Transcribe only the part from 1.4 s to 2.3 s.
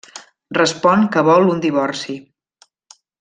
un divorci.